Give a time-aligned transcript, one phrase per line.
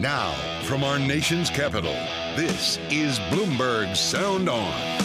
[0.00, 1.92] Now, from our nation's capital,
[2.34, 4.98] this is Bloomberg Sound On.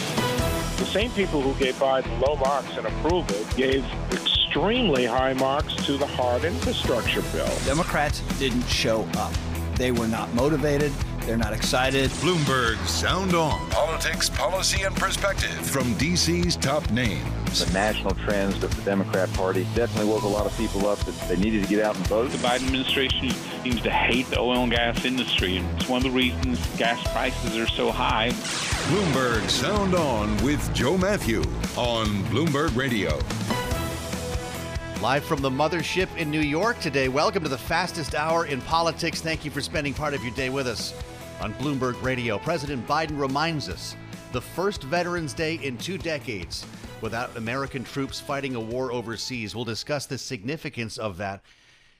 [0.78, 5.98] The same people who gave Biden low marks in approval gave extremely high marks to
[5.98, 7.52] the hard infrastructure bill.
[7.66, 9.34] Democrats didn't show up.
[9.74, 10.92] They were not motivated.
[11.26, 12.08] They're not excited.
[12.22, 13.68] Bloomberg Sound On.
[13.70, 17.66] Politics, policy, and perspective from DC's top names.
[17.66, 21.28] The national trends of the Democrat Party definitely woke a lot of people up that
[21.28, 22.30] they needed to get out and vote.
[22.30, 23.30] The Biden administration
[23.64, 27.02] seems to hate the oil and gas industry, and it's one of the reasons gas
[27.12, 28.30] prices are so high.
[28.30, 31.40] Bloomberg Sound On with Joe Mathieu
[31.76, 33.18] on Bloomberg Radio.
[35.02, 37.08] Live from the mothership in New York today.
[37.08, 39.20] Welcome to the fastest hour in politics.
[39.20, 40.94] Thank you for spending part of your day with us
[41.40, 42.38] on Bloomberg Radio.
[42.38, 43.94] President Biden reminds us
[44.32, 46.66] the first Veterans Day in two decades
[47.00, 49.54] without American troops fighting a war overseas.
[49.54, 51.42] We'll discuss the significance of that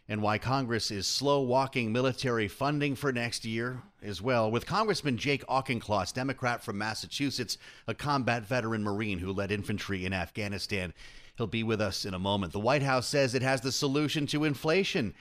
[0.09, 4.51] and why Congress is slow walking military funding for next year as well.
[4.51, 10.13] With Congressman Jake Auchincloss, Democrat from Massachusetts, a combat veteran Marine who led infantry in
[10.13, 10.95] Afghanistan.
[11.37, 12.53] He'll be with us in a moment.
[12.53, 15.15] The White House says it has the solution to inflation.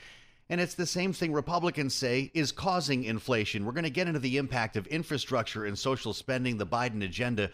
[0.50, 3.66] And it's the same thing Republicans say is causing inflation.
[3.66, 7.50] We're going to get into the impact of infrastructure and social spending, the Biden agenda,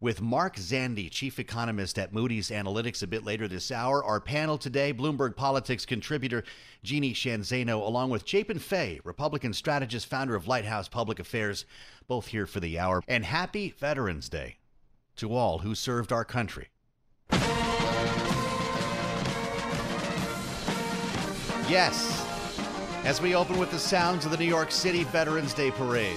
[0.00, 4.02] with Mark Zandi, chief economist at Moody's Analytics, a bit later this hour.
[4.02, 6.42] Our panel today, Bloomberg Politics contributor
[6.82, 11.64] Jeannie Sheehan Zaino, along with Chapin Fay, Republican strategist, founder of Lighthouse Public Affairs,
[12.08, 13.04] both here for the hour.
[13.06, 14.56] And happy Veterans Day
[15.14, 16.70] to all who served our country.
[21.68, 22.31] Yes,
[23.04, 26.16] as we open with the sounds of the New York City Veterans Day Parade.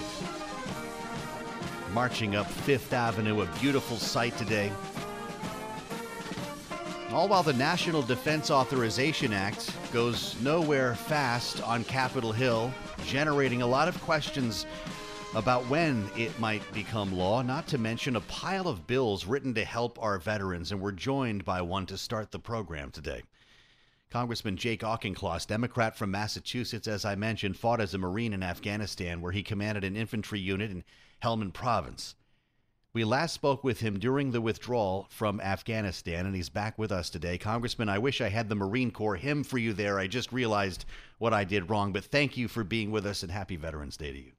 [1.93, 4.71] Marching up Fifth Avenue, a beautiful sight today.
[7.09, 12.71] All while the National Defense Authorization Act goes nowhere fast on Capitol Hill,
[13.05, 14.67] generating a lot of questions
[15.33, 19.65] about when it might become law, not to mention a pile of bills written to
[19.65, 23.23] help our veterans, and we're joined by one to start the program today.
[24.09, 29.21] Congressman Jake Auchincloss, Democrat from Massachusetts, as I mentioned, fought as a Marine in Afghanistan,
[29.21, 30.83] where he commanded an infantry unit in
[31.21, 32.15] Helmand Province.
[32.93, 37.09] We last spoke with him during the withdrawal from Afghanistan, and he's back with us
[37.09, 37.37] today.
[37.37, 39.99] Congressman, I wish I had the Marine Corps hymn for you there.
[39.99, 40.85] I just realized
[41.17, 44.13] what I did wrong, but thank you for being with us, and happy Veterans Day
[44.13, 44.31] to you.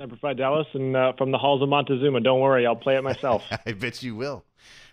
[0.00, 2.20] Semper Dallas and uh, from the halls of Montezuma.
[2.20, 3.44] Don't worry, I'll play it myself.
[3.66, 4.46] I bet you will.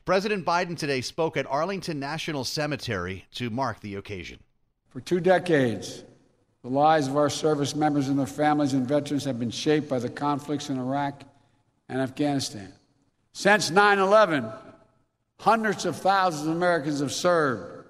[0.03, 4.39] President Biden today spoke at Arlington National Cemetery to mark the occasion.
[4.89, 6.03] For two decades,
[6.61, 9.99] the lives of our service members and their families and veterans have been shaped by
[9.99, 11.23] the conflicts in Iraq
[11.87, 12.73] and Afghanistan.
[13.31, 14.45] Since 9 11,
[15.39, 17.87] hundreds of thousands of Americans have served.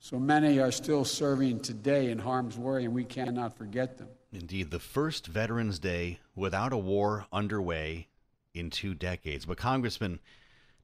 [0.00, 4.08] So many are still serving today in harm's way, and we cannot forget them.
[4.32, 8.08] Indeed, the first Veterans Day without a war underway
[8.54, 9.44] in two decades.
[9.44, 10.20] But, Congressman,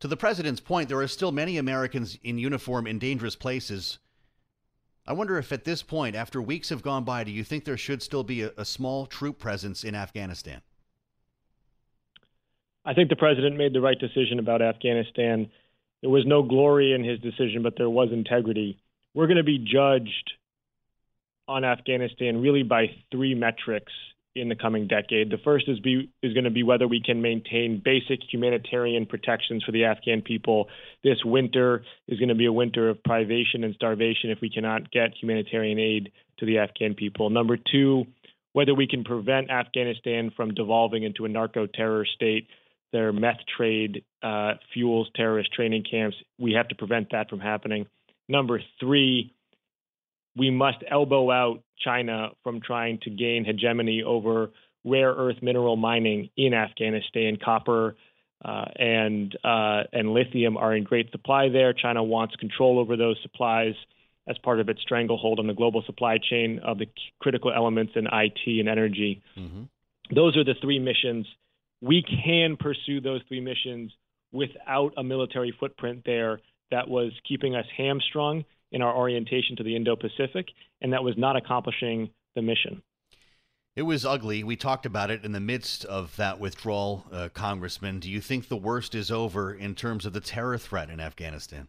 [0.01, 3.99] to the president's point, there are still many Americans in uniform in dangerous places.
[5.07, 7.79] I wonder if at this point, after weeks have gone by, do you think there
[7.79, 10.61] should still be a, a small troop presence in Afghanistan?
[12.85, 15.51] I think the president made the right decision about Afghanistan.
[16.03, 18.79] There was no glory in his decision, but there was integrity.
[19.15, 20.33] We're going to be judged
[21.49, 23.93] on Afghanistan really by three metrics
[24.35, 25.31] in the coming decade.
[25.31, 29.65] The first is be is going to be whether we can maintain basic humanitarian protections
[29.65, 30.69] for the Afghan people.
[31.03, 34.91] This winter is going to be a winter of privation and starvation if we cannot
[34.91, 37.31] get humanitarian aid to the Afghan people.
[37.31, 38.05] Number two,
[38.53, 42.49] whether we can prevent Afghanistan from devolving into a narco terror state.
[42.91, 46.17] Their meth trade uh, fuels terrorist training camps.
[46.39, 47.87] We have to prevent that from happening.
[48.31, 49.35] Number three,
[50.39, 54.51] we must elbow out China from trying to gain hegemony over
[54.85, 57.37] rare earth mineral mining in Afghanistan.
[57.43, 57.97] Copper
[58.45, 61.73] uh, and uh, and lithium are in great supply there.
[61.73, 63.75] China wants control over those supplies
[64.29, 66.87] as part of its stranglehold on the global supply chain of the
[67.19, 69.23] critical elements in IT and energy.
[69.37, 69.63] Mm-hmm.
[70.15, 71.27] Those are the three missions.
[71.81, 73.93] We can pursue those three missions
[74.33, 76.41] without a military footprint there
[76.71, 80.47] that was keeping us hamstrung in our orientation to the Indo Pacific,
[80.83, 82.83] and that was not accomplishing the mission.
[83.79, 84.43] It was ugly.
[84.43, 88.01] We talked about it in the midst of that withdrawal, uh, Congressman.
[88.01, 91.69] Do you think the worst is over in terms of the terror threat in Afghanistan?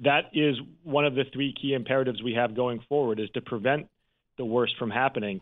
[0.00, 3.88] That is one of the three key imperatives we have going forward is to prevent
[4.36, 5.40] the worst from happening.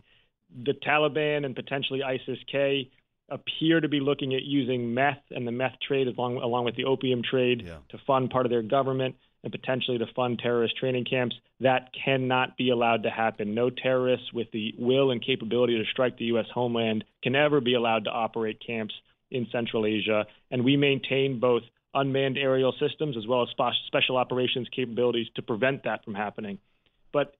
[0.63, 2.89] The Taliban and potentially ISIS-K
[3.29, 6.85] appear to be looking at using meth and the meth trade along, along with the
[6.85, 7.77] opium trade yeah.
[7.89, 11.35] to fund part of their government and potentially to fund terrorist training camps.
[11.59, 13.53] That cannot be allowed to happen.
[13.53, 16.45] No terrorists with the will and capability to strike the U.S.
[16.53, 18.93] homeland can ever be allowed to operate camps
[19.31, 20.25] in Central Asia.
[20.49, 21.63] And we maintain both
[21.93, 23.49] unmanned aerial systems as well as
[23.87, 26.57] special operations capabilities to prevent that from happening.
[27.11, 27.35] But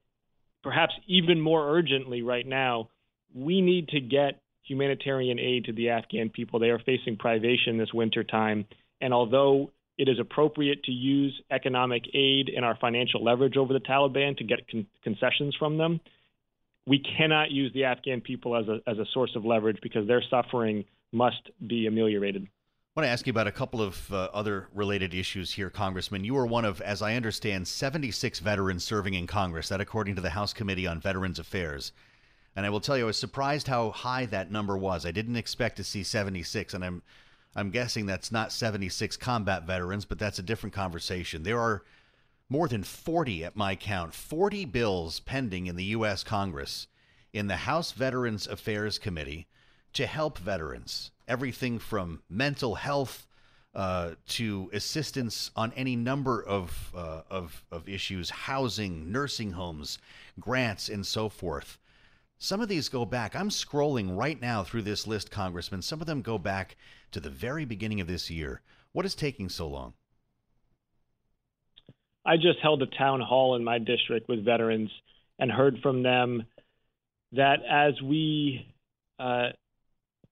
[0.62, 2.90] perhaps even more urgently right now,
[3.34, 6.60] we need to get humanitarian aid to the Afghan people.
[6.60, 8.66] They are facing privation this winter time.
[9.02, 13.80] And although it is appropriate to use economic aid and our financial leverage over the
[13.80, 16.00] Taliban to get con- concessions from them.
[16.86, 20.24] We cannot use the Afghan people as a, as a source of leverage because their
[20.30, 22.48] suffering must be ameliorated.
[22.96, 26.24] I want to ask you about a couple of uh, other related issues here, Congressman.
[26.24, 30.22] You are one of, as I understand, 76 veterans serving in Congress, that according to
[30.22, 31.92] the House Committee on Veterans Affairs.
[32.56, 35.06] And I will tell you, I was surprised how high that number was.
[35.06, 37.02] I didn't expect to see 76, and I'm
[37.56, 41.44] I'm guessing that's not 76 combat veterans, but that's a different conversation.
[41.44, 41.84] There are
[42.50, 46.24] more than 40 at my count, 40 bills pending in the U.S.
[46.24, 46.88] Congress
[47.32, 49.48] in the House Veterans Affairs Committee
[49.94, 51.12] to help veterans.
[51.28, 53.28] Everything from mental health
[53.76, 59.98] uh, to assistance on any number of, uh, of, of issues, housing, nursing homes,
[60.40, 61.80] grants, and so forth.
[62.44, 63.38] Some of these go back.
[63.38, 65.82] I'm scrolling right now through this list, Congressman.
[65.82, 66.76] Some of them go back
[67.14, 68.60] to the very beginning of this year.
[68.92, 69.94] What is taking so long?
[72.26, 74.90] I just held a town hall in my district with veterans
[75.40, 76.44] and heard from them
[77.32, 78.68] that as we
[79.20, 79.52] uh,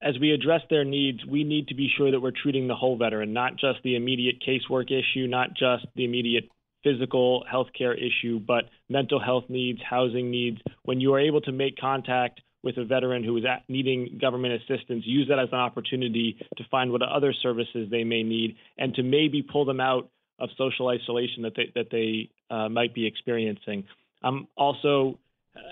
[0.02, 2.98] as we address their needs, we need to be sure that we're treating the whole
[2.98, 6.50] veteran, not just the immediate casework issue, not just the immediate
[6.82, 10.58] physical health care issue, but mental health needs, housing needs.
[10.84, 15.02] When you are able to make contact with a veteran who is needing government assistance,
[15.04, 19.02] use that as an opportunity to find what other services they may need and to
[19.02, 20.08] maybe pull them out
[20.38, 23.84] of social isolation that they, that they uh, might be experiencing.
[24.22, 25.18] I'm also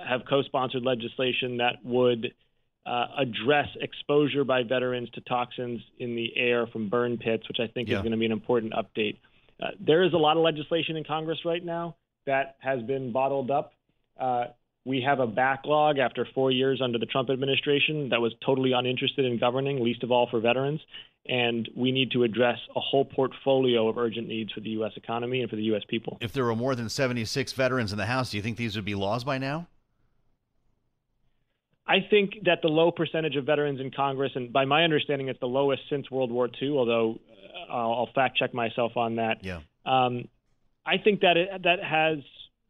[0.06, 2.34] have co-sponsored legislation that would
[2.86, 7.66] uh, address exposure by veterans to toxins in the air from burn pits, which I
[7.72, 7.96] think yeah.
[7.96, 9.18] is going to be an important update.
[9.60, 11.96] Uh, there is a lot of legislation in Congress right now
[12.26, 13.72] that has been bottled up.
[14.18, 14.46] Uh,
[14.84, 19.24] we have a backlog after four years under the Trump administration that was totally uninterested
[19.24, 20.80] in governing, least of all for veterans.
[21.28, 24.92] And we need to address a whole portfolio of urgent needs for the U.S.
[24.96, 25.82] economy and for the U.S.
[25.86, 26.16] people.
[26.20, 28.86] If there were more than 76 veterans in the House, do you think these would
[28.86, 29.68] be laws by now?
[31.86, 35.40] I think that the low percentage of veterans in Congress, and by my understanding, it's
[35.40, 37.18] the lowest since World War II, although
[37.68, 39.42] uh, I'll, fact check myself on that.
[39.42, 39.60] Yeah.
[39.84, 40.28] Um,
[40.86, 42.18] I think that it, that has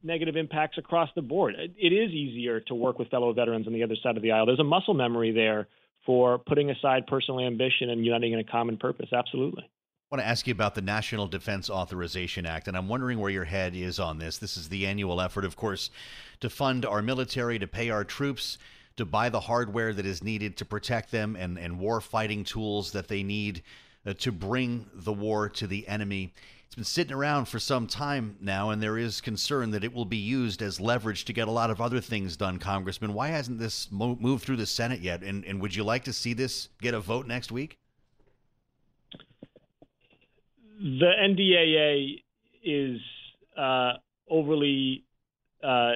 [0.02, 1.54] negative impacts across the board.
[1.58, 4.46] It is easier to work with fellow veterans on the other side of the aisle.
[4.46, 5.68] There's a muscle memory there
[6.06, 9.10] for putting aside personal ambition and uniting in a common purpose.
[9.12, 9.64] Absolutely.
[9.64, 13.30] I want to ask you about the National Defense Authorization Act, and I'm wondering where
[13.30, 14.38] your head is on this.
[14.38, 15.90] This is the annual effort, of course,
[16.40, 18.58] to fund our military, to pay our troops,
[19.00, 22.92] to buy the hardware that is needed to protect them, and, and war fighting tools
[22.92, 23.62] that they need
[24.04, 26.34] uh, to bring the war to the enemy.
[26.66, 30.04] It's been sitting around for some time now, and there is concern that it will
[30.04, 33.14] be used as leverage to get a lot of other things done, Congressman.
[33.14, 35.22] Why hasn't this mo- moved through the Senate yet?
[35.22, 37.78] And, and would you like to see this get a vote next week?
[40.78, 42.22] The NDAA
[42.62, 43.00] is
[43.56, 43.94] uh,
[44.28, 45.04] overly
[45.64, 45.92] uh,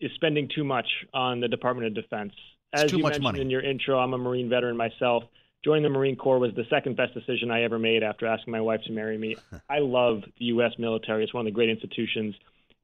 [0.00, 2.32] is spending too much on the Department of Defense.
[2.72, 3.40] As you mentioned money.
[3.40, 5.24] in your intro, I'm a Marine veteran myself
[5.66, 8.60] joining the Marine Corps was the second best decision I ever made after asking my
[8.60, 9.36] wife to marry me.
[9.68, 10.72] I love the U.S.
[10.78, 12.36] military; it's one of the great institutions.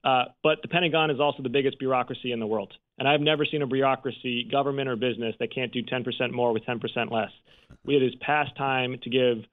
[0.04, 3.44] Uh, but the Pentagon is also the biggest bureaucracy in the world, and I've never
[3.44, 7.30] seen a bureaucracy, government or business, that can't do 10% more with 10% less.
[7.86, 9.44] It is past time to give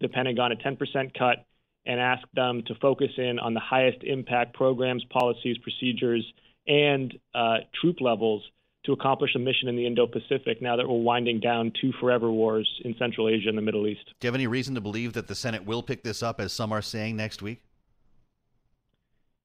[0.00, 1.44] the Pentagon a 10% cut
[1.84, 6.24] and ask them to focus in on the highest impact programs, policies, procedures,
[6.66, 8.42] and uh, troop levels
[8.86, 12.30] to accomplish a mission in the Indo Pacific now that we're winding down two forever
[12.30, 14.04] wars in Central Asia and the Middle East.
[14.20, 16.52] Do you have any reason to believe that the Senate will pick this up, as
[16.52, 17.62] some are saying, next week?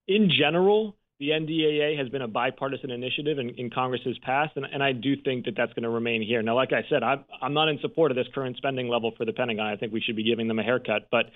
[0.07, 4.81] In general, the NDAA has been a bipartisan initiative in, in Congress's past, and, and,
[4.81, 6.41] I do think that that's going to remain here.
[6.41, 9.25] Now, like I said, I'm, I'm not in support of this current spending level for
[9.25, 9.67] the Pentagon.
[9.67, 11.27] I think we should be giving them a haircut, but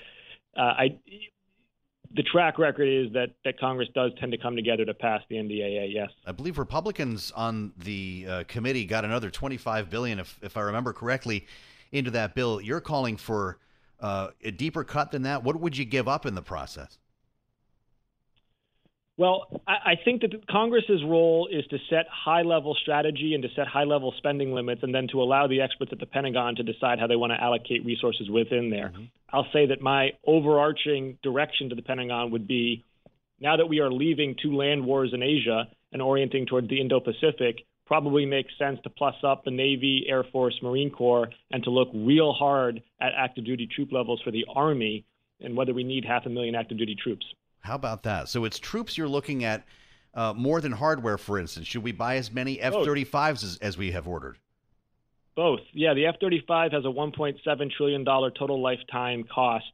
[0.58, 1.00] uh, I
[2.15, 5.36] the track record is that, that Congress does tend to come together to pass the
[5.36, 5.93] NDAA.
[5.93, 10.62] Yes, I believe Republicans on the uh, committee got another 25 billion, if if I
[10.62, 11.45] remember correctly,
[11.91, 12.62] into that bill.
[12.62, 13.60] You're calling for
[14.00, 15.43] uh, a deeper cut than that.
[15.43, 16.98] What would you give up in the process?
[19.17, 23.65] Well, I, think that Congress's role is to set high level strategy and to set
[23.65, 27.00] high level spending limits, and then to allow the experts at the Pentagon to decide
[27.00, 28.89] how they want to allocate resources within there.
[28.89, 29.03] Mm-hmm.
[29.31, 32.84] I'll say that my overarching direction to the Pentagon would be
[33.39, 37.00] now that we are leaving two land wars in Asia and orienting toward the Indo
[37.00, 41.69] Pacific, probably makes sense to plus up the Navy, Air Force, Marine Corps, and to
[41.69, 45.05] look real hard at active duty troop levels for the Army
[45.39, 47.25] and whether we need half a million active duty troops.
[47.65, 48.29] How about that?
[48.29, 49.65] So it's troops you're looking at
[50.13, 51.67] uh, more than hardware, for instance.
[51.67, 54.38] Should we buy as many F 35s as, as we have ordered?
[55.36, 55.60] Both.
[55.74, 59.65] Yeah, the F 35 has a $1.7 trillion total lifetime cost,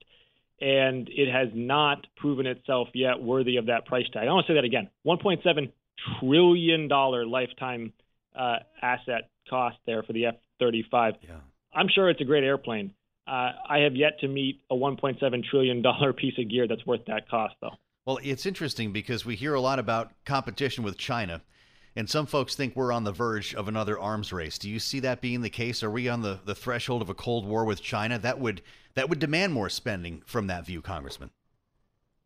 [0.59, 4.27] and it has not proven itself yet worthy of that price tag.
[4.27, 5.71] I want to say that again $1.7
[6.19, 7.93] trillion lifetime
[8.35, 11.15] uh, asset cost there for the F 35.
[11.21, 11.35] Yeah.
[11.73, 12.93] I'm sure it's a great airplane.
[13.27, 15.83] Uh, I have yet to meet a $1.7 trillion
[16.17, 17.75] piece of gear that's worth that cost, though.
[18.05, 21.41] Well, it's interesting because we hear a lot about competition with China,
[21.95, 24.57] and some folks think we're on the verge of another arms race.
[24.57, 25.83] Do you see that being the case?
[25.83, 28.17] Are we on the, the threshold of a Cold War with China?
[28.17, 28.63] That would
[28.95, 31.29] that would demand more spending from that view, Congressman.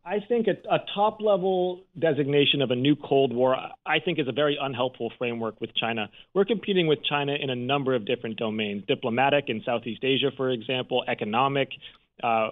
[0.04, 4.28] I think a, a top level designation of a new Cold War, I think, is
[4.28, 6.08] a very unhelpful framework with China.
[6.32, 10.50] We're competing with China in a number of different domains diplomatic in Southeast Asia, for
[10.50, 11.68] example, economic,
[12.22, 12.50] uh,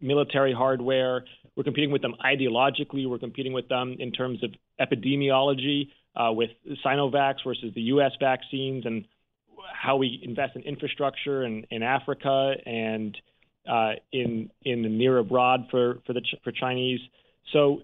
[0.00, 1.24] military hardware.
[1.60, 3.06] We're competing with them ideologically.
[3.06, 6.48] We're competing with them in terms of epidemiology, uh, with
[6.82, 8.12] Sinovac versus the U.S.
[8.18, 9.04] vaccines, and
[9.70, 13.14] how we invest in infrastructure in, in Africa and
[13.68, 17.00] uh, in in the near abroad for for the for Chinese.
[17.52, 17.82] So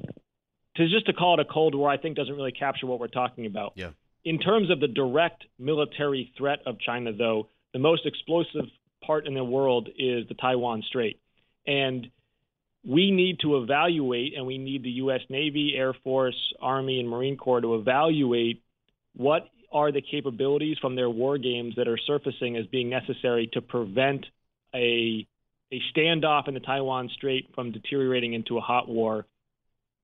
[0.77, 3.09] to just to call it a Cold War, I think doesn't really capture what we're
[3.09, 3.75] talking about.
[3.75, 3.91] Yeah.
[4.25, 8.71] In terms of the direct military threat of China, though, the most explosive
[9.05, 11.21] part in the world is the Taiwan Strait,
[11.67, 12.11] and
[12.87, 15.21] we need to evaluate, and we need the U.S.
[15.29, 18.63] Navy, Air Force, Army, and Marine Corps to evaluate
[19.17, 23.61] what are the capabilities from their war games that are surfacing as being necessary to
[23.61, 24.25] prevent
[24.75, 25.27] a
[25.73, 29.27] a standoff in the Taiwan Strait from deteriorating into a hot war?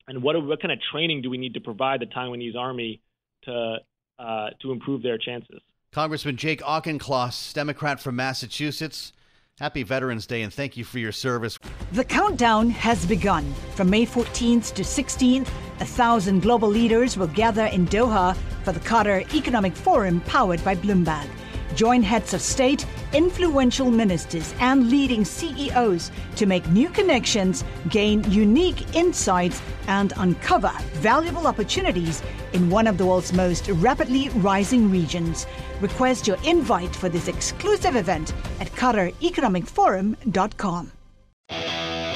[0.09, 3.01] And what, what kind of training do we need to provide the Taiwanese army
[3.45, 3.77] to,
[4.19, 5.61] uh, to improve their chances?
[5.93, 9.13] Congressman Jake Auchincloss, Democrat from Massachusetts.
[9.61, 11.59] Happy Veterans Day and thank you for your service.
[11.93, 13.53] The countdown has begun.
[13.75, 15.49] From May 14th to 16th,
[15.81, 20.75] a thousand global leaders will gather in Doha for the Qatar Economic Forum powered by
[20.75, 21.29] Bloomberg.
[21.75, 28.95] Join heads of state, influential ministers, and leading CEOs to make new connections, gain unique
[28.95, 35.47] insights, and uncover valuable opportunities in one of the world's most rapidly rising regions.
[35.81, 40.93] Request your invite for this exclusive event at QatarEconomicForum.com.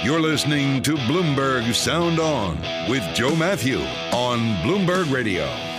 [0.04, 3.80] You're listening to Bloomberg Sound On with Joe Mathieu
[4.12, 5.75] on Bloomberg Radio.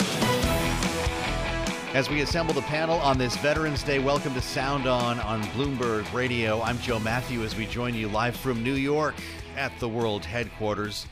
[1.97, 6.13] As we assemble the panel on this Veterans Day, welcome to Sound On on Bloomberg
[6.13, 6.61] Radio.
[6.61, 9.15] I'm Joe Mathieu as we join you live from New York
[9.55, 11.07] at the world headquarters.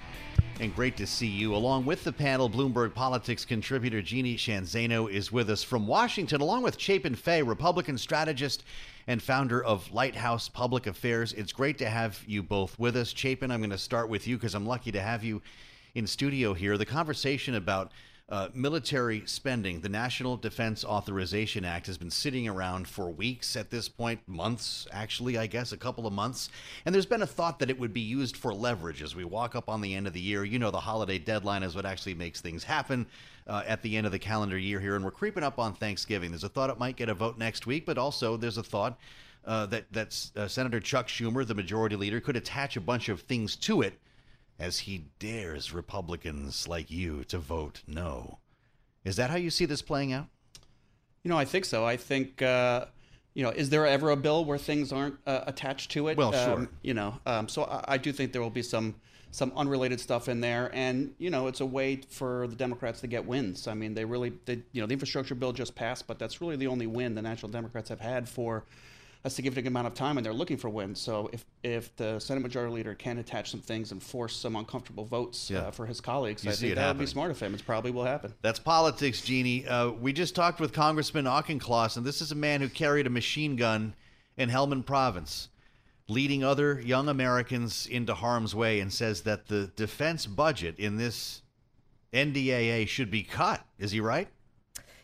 [0.60, 1.56] And great to see you.
[1.56, 6.39] Along with the panel, Bloomberg Politics contributor Jeannie Sheehan Zaino is with us from Washington,
[6.39, 8.63] along with Chapin Fay, Republican strategist
[9.08, 11.34] and founder of Lighthouse Public Affairs.
[11.34, 13.12] It's great to have you both with us.
[13.12, 15.42] Chapin, I'm going to start with you because I'm lucky to have you
[15.96, 16.77] in studio here.
[16.77, 17.92] The conversation about
[18.27, 23.70] uh, military spending, the National Defense Authorization Act has been sitting around for weeks at
[23.70, 26.50] this point, months, actually, I guess, a couple of months.
[26.86, 29.55] And there's been a thought that it would be used for leverage as we walk
[29.55, 30.44] up on the end of the year.
[30.44, 33.05] You know, the holiday deadline is what actually makes things happen
[33.46, 34.96] uh, at the end of the calendar year here.
[34.96, 36.32] And we're creeping up on Thanksgiving.
[36.32, 38.98] There's a thought it might get a vote next week, but also there's a thought.
[39.46, 43.22] Uh, that that uh, Senator Chuck Schumer, the majority leader, could attach a bunch of
[43.22, 43.94] things to it
[44.60, 48.40] as he dares Republicans like you to vote no.
[49.04, 50.28] Is that how you see this playing out?
[51.24, 51.86] You know, I think so.
[51.86, 52.86] I think, uh,
[53.34, 56.18] you know, is there ever a bill where things aren't uh, attached to it?
[56.18, 56.54] Well, sure.
[56.54, 58.96] Um, you know, um, so I, I, do think there will be some
[59.32, 63.08] some unrelated stuff in there, and you know, it's a way for the Democrats to
[63.08, 63.68] get wins.
[63.68, 66.56] I mean, they really, they, you know, the infrastructure bill just passed, but that's really
[66.56, 68.64] the only win the National Democrats have had for
[69.25, 71.01] a significant amount of time and they're looking for wins.
[71.01, 75.03] So if if the Senate Majority Leader can attach some things and force some uncomfortable
[75.03, 75.62] votes yeah.
[75.62, 77.55] uh, for his colleagues, you I think that would be smart of him.
[77.55, 78.36] It's probably will happen.
[78.44, 79.67] That's politics, Jeannie.
[79.67, 83.10] Uh, we just talked with Congressman Auchincloss, and this is a man who carried a
[83.10, 83.96] machine gun
[84.38, 85.50] in Helmand Province.
[86.08, 91.41] leading other young Americans into harm's way and says that the defense budget in this
[92.13, 93.65] NDAA should be cut.
[93.79, 94.27] Is he right?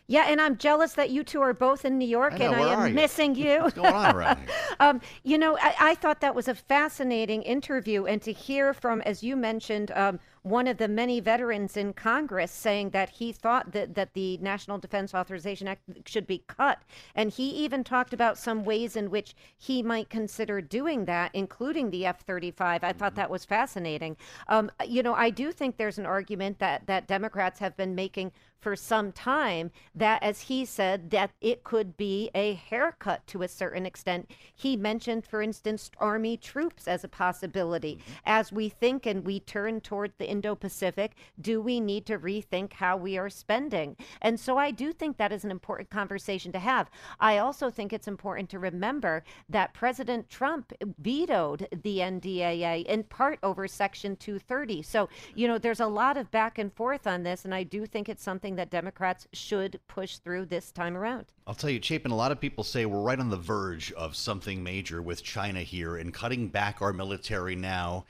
[0.08, 2.72] Yeah, and I'm jealous that you two are both in New York, know, and I
[2.74, 2.94] am you?
[2.94, 3.60] missing you.
[3.60, 4.46] What's going on around here?
[4.80, 9.00] um, you know, I, I thought that was a fascinating interview, and to hear from,
[9.02, 13.72] as you mentioned, um, one of the many veterans in Congress saying that he thought
[13.72, 16.82] that, that the National Defense Authorization Act should be cut.
[17.14, 21.90] And he even talked about some ways in which he might consider doing that, including
[21.90, 22.82] the F 35.
[22.82, 24.16] I thought that was fascinating.
[24.48, 28.32] Um, you know, I do think there's an argument that, that Democrats have been making
[28.62, 33.48] for some time that, as he said, that it could be a haircut to a
[33.48, 34.30] certain extent.
[34.54, 37.96] He mentioned, for instance, Army troops as a possibility.
[37.96, 38.12] Mm-hmm.
[38.24, 42.74] As we think and we turn toward the Indo Pacific, do we need to rethink
[42.74, 43.96] how we are spending?
[44.20, 46.88] And so I do think that is an important conversation to have.
[47.18, 53.40] I also think it's important to remember that President Trump vetoed the NDAA in part
[53.42, 54.82] over Section 230.
[54.82, 57.86] So, you know, there's a lot of back and forth on this, and I do
[57.86, 61.26] think it's something that Democrats should push through this time around.
[61.46, 64.16] I'll tell you, Chapin, a lot of people say we're right on the verge of
[64.16, 68.04] something major with China here and cutting back our military now.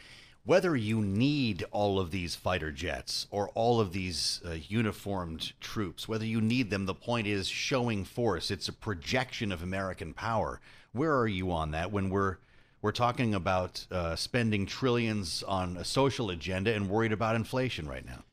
[0.45, 6.09] Whether you need all of these fighter jets or all of these uh, uniformed troops,
[6.09, 8.51] whether you need them, the point is showing force.
[8.51, 10.61] It's a projection of American power.
[10.93, 12.39] Where are you on that when we're
[12.83, 18.05] we're talking about uh, spending trillions on a social agenda and worried about inflation right
[18.05, 18.25] now?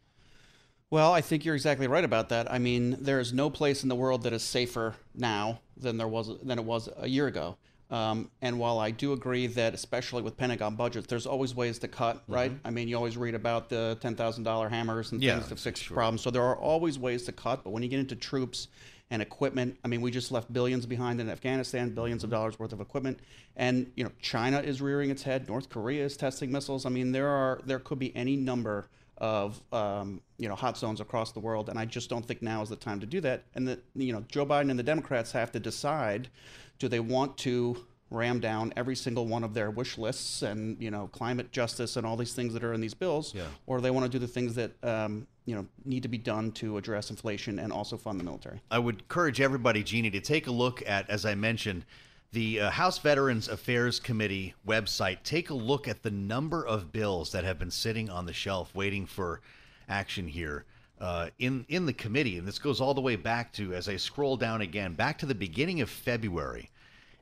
[0.91, 2.51] Well, I think you're exactly right about that.
[2.51, 6.07] I mean, there is no place in the world that is safer now than there
[6.07, 7.57] was than it was a year ago.
[7.91, 11.87] Um, and while I do agree that, especially with Pentagon budgets, there's always ways to
[11.87, 12.51] cut, right?
[12.63, 15.55] I mean, you always read about the ten thousand dollar hammers and Yeah, things to
[15.55, 15.95] fix sure.
[15.95, 16.21] problems.
[16.21, 17.63] So there are always ways to cut.
[17.63, 18.67] But when you get into troops
[19.11, 22.73] and equipment, I mean, we just left billions behind in Afghanistan, 1000000000s of dollars worth
[22.73, 23.19] of equipment,
[23.55, 25.47] and you know, China is rearing its head.
[25.47, 26.85] North Korea is testing missiles.
[26.85, 28.87] I mean, there are there could be any number
[29.19, 32.61] of um, you know hot zones across the world, and I just don't think now
[32.61, 33.43] is the time to do that.
[33.55, 36.29] And that you know Joe Biden and the Democrats have to decide:
[36.79, 40.89] do they want to ram down every single one of their wish lists and you
[40.89, 43.43] know climate justice and all these things that are in these bills, Yeah.
[43.67, 46.51] or they want to do the things that um, you know need to be done
[46.53, 48.61] to address inflation and also fund the military.
[48.71, 51.85] I would encourage everybody, Jeannie, to take a look at, as I mentioned,
[52.31, 55.23] the uh, House Veterans Affairs Committee website.
[55.23, 58.73] Take a look at the number of bills that have been sitting on the shelf
[58.75, 59.41] waiting for
[59.87, 60.65] action here
[60.99, 63.95] uh, in in the committee, and this goes all the way back to, as I
[63.95, 66.69] scroll down again, back to the beginning of February.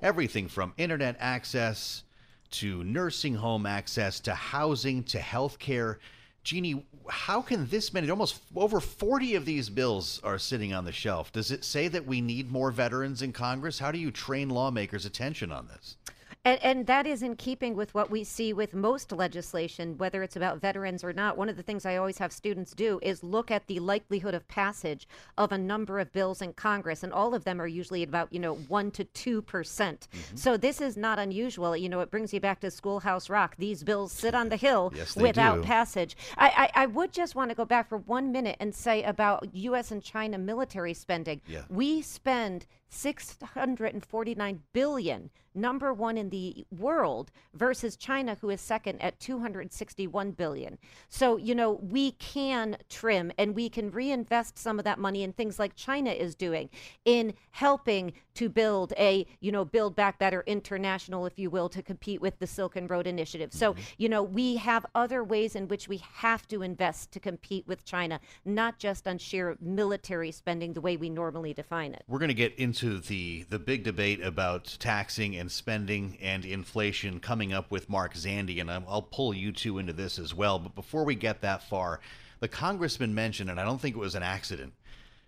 [0.01, 2.03] Everything from internet access
[2.49, 5.99] to nursing home access to housing to health care.
[6.43, 10.91] Jeannie, how can this many, almost over 40 of these bills are sitting on the
[10.91, 11.31] shelf?
[11.31, 13.79] Does it say that we need more veterans in Congress?
[13.79, 15.95] How do you train lawmakers' attention on this?
[16.47, 20.37] And, and that is in keeping with what we see with most legislation, whether it's
[20.37, 21.37] about veterans or not.
[21.37, 24.47] One of the things I always have students do is look at the likelihood of
[24.47, 28.31] passage of a number of bills in Congress, and all of them are usually about
[28.31, 30.07] you know one to two percent.
[30.13, 30.37] Mm-hmm.
[30.37, 31.75] So this is not unusual.
[31.75, 33.57] You know, it brings you back to Schoolhouse Rock.
[33.57, 35.63] These bills sit on the hill Yes, without do.
[35.63, 36.15] passage.
[36.37, 39.53] I, I I would just want to go back for one minute and say about
[39.53, 39.91] U.S.
[39.91, 41.41] and China military spending.
[41.45, 41.63] Yeah.
[41.67, 49.19] We spend 649 billion, number one in the world, versus China, who is second at
[49.19, 50.77] 261 billion.
[51.09, 55.33] So, you know, we can trim and we can reinvest some of that money in
[55.33, 56.69] things like China is doing
[57.05, 61.81] in helping to build a, you know, build back better international, if you will, to
[61.81, 63.51] compete with the Silken Road Initiative.
[63.51, 63.81] So, mm-hmm.
[63.97, 67.83] you know, we have other ways in which we have to invest to compete with
[67.83, 72.03] China, not just on sheer military spending the way we normally define it.
[72.07, 77.19] We're going to get into the the big debate about taxing and spending and inflation
[77.19, 80.59] coming up with Mark Zandi, and I'll pull you two into this as well.
[80.59, 81.99] But before we get that far,
[82.39, 84.73] the congressman mentioned, and I don't think it was an accident,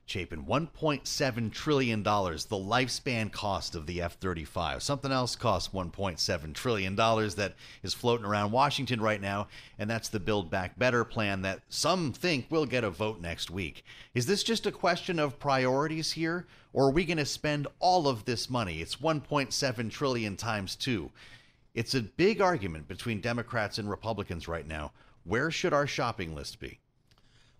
[0.05, 4.81] Chapin, $1.7 trillion, the lifespan cost of the F 35.
[4.81, 10.19] Something else costs $1.7 trillion that is floating around Washington right now, and that's the
[10.19, 13.83] Build Back Better plan that some think will get a vote next week.
[14.15, 18.07] Is this just a question of priorities here, or are we going to spend all
[18.07, 18.81] of this money?
[18.81, 21.11] It's 1.7 trillion times two.
[21.73, 24.91] It's a big argument between Democrats and Republicans right now.
[25.23, 26.79] Where should our shopping list be?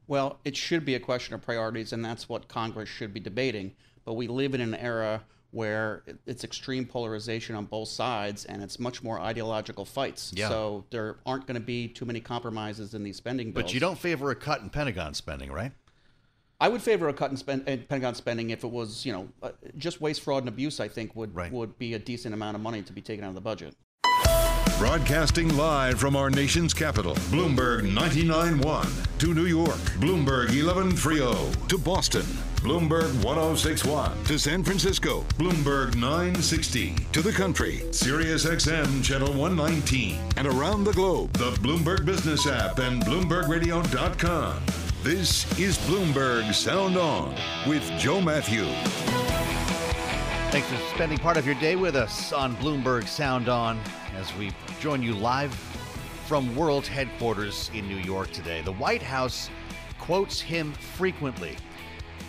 [0.07, 3.75] Well, it should be a question of priorities, and that's what Congress should be debating.
[4.05, 8.79] But we live in an era where it's extreme polarization on both sides, and it's
[8.79, 10.31] much more ideological fights.
[10.35, 10.49] Yeah.
[10.49, 13.65] So there aren't going to be too many compromises in these spending bills.
[13.65, 15.71] But you don't favor a cut in Pentagon spending, right?
[16.61, 19.29] I would favor a cut in, spend, in Pentagon spending if it was, you know,
[19.41, 20.79] uh, just waste, fraud, and abuse.
[20.79, 21.51] I think would Right.
[21.51, 23.75] would be a decent amount of money to be taken out of the budget.
[24.77, 28.87] Broadcasting live from our nation's capital, Bloomberg 99.1.
[29.19, 31.67] To New York, Bloomberg 1130.
[31.67, 32.23] To Boston,
[32.57, 34.23] Bloomberg 1061.
[34.25, 36.95] To San Francisco, Bloomberg 960.
[37.11, 40.17] To the country, Sirius XM Channel 119.
[40.37, 44.88] And around the globe, the Bloomberg Business app and BloombergRadio.com.
[45.01, 47.33] This is Bloomberg Sound On
[47.65, 48.65] with Joe Mathieu.
[50.51, 53.79] Thanks for spending part of your day with us on Bloomberg Sound On
[54.17, 55.53] as we join you live
[56.27, 58.61] from World Headquarters in New York today.
[58.61, 59.49] The White House
[59.99, 61.55] quotes him frequently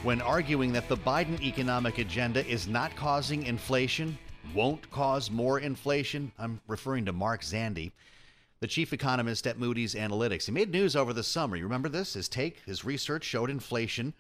[0.05, 4.17] when arguing that the Biden economic agenda is not causing inflation,
[4.55, 6.31] won't cause more inflation.
[6.39, 7.91] I'm referring to Mark Zandi,
[8.61, 10.45] the chief economist at Moody's Analytics.
[10.45, 11.57] He made news over the summer.
[11.57, 12.13] You remember this?
[12.13, 14.13] His take, his research showed inflation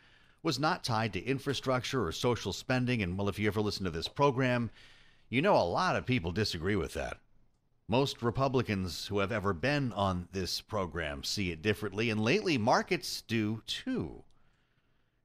[0.42, 3.03] was not tied to infrastructure or social spending.
[3.03, 4.70] And well, if you ever listen to this program,
[5.29, 7.18] you know a lot of people disagree with that.
[7.87, 13.22] Most Republicans who have ever been on this program see it differently, and lately markets
[13.26, 14.22] do too.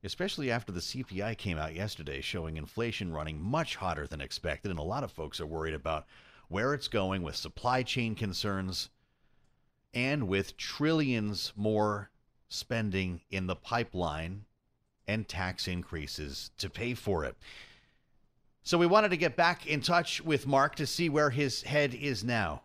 [0.04, 4.80] Especially after the CPI came out yesterday, showing inflation running much hotter than expected, and
[4.80, 6.06] a lot of folks are worried about
[6.50, 8.90] where it's going with supply chain concerns
[9.96, 12.12] and with trillions more
[12.50, 14.44] spending in the pipeline
[15.08, 17.36] and tax increases to pay for it.
[18.62, 21.94] So we wanted to get back in touch with Mark to see where his head
[21.94, 22.64] is now.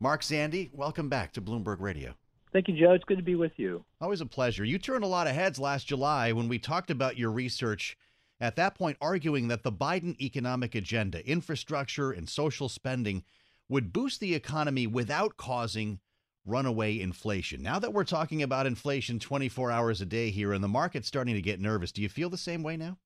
[0.00, 2.14] Mark Zandi, welcome back to Bloomberg Radio.
[2.52, 2.92] Thank you, Joe.
[2.92, 3.84] It's good to be with you.
[4.00, 4.64] Always a pleasure.
[4.64, 7.96] You turned a lot of heads last July when we talked about your research.
[8.40, 13.22] At that point, arguing that the Biden economic agenda, infrastructure, and social spending
[13.68, 16.00] would boost the economy without causing
[16.46, 17.62] runaway inflation.
[17.62, 21.34] Now that we're talking about inflation 24 hours a day here and the market's starting
[21.34, 22.98] to get nervous, do you feel the same way now?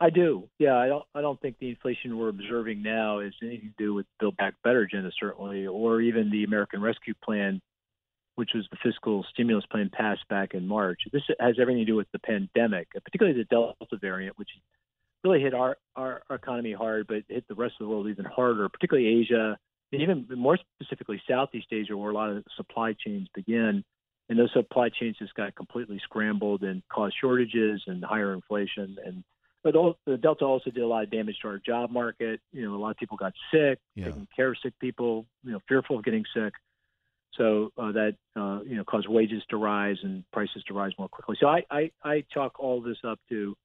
[0.00, 0.48] I do.
[0.58, 1.04] Yeah, I don't.
[1.14, 4.54] I don't think the inflation we're observing now is anything to do with Build Back
[4.64, 7.60] Better agenda, certainly, or even the American Rescue Plan,
[8.34, 11.02] which was the fiscal stimulus plan passed back in March.
[11.12, 14.48] This has everything to do with the pandemic, particularly the Delta variant, which
[15.22, 18.68] really hit our our economy hard, but hit the rest of the world even harder,
[18.68, 19.56] particularly Asia,
[19.94, 23.84] and even more specifically Southeast Asia, where a lot of supply chains begin.
[24.28, 29.22] And those supply chains just got completely scrambled and caused shortages and higher inflation and
[29.64, 29.72] but
[30.04, 32.38] the Delta also did a lot of damage to our job market.
[32.52, 34.04] You know, a lot of people got sick, yeah.
[34.04, 36.52] taking care of sick people, you know, fearful of getting sick.
[37.38, 41.08] So uh, that uh, you know caused wages to rise and prices to rise more
[41.08, 41.36] quickly.
[41.40, 43.56] So I, I, I chalk all this up to